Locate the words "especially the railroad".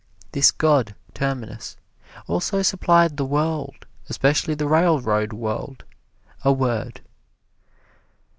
4.09-5.31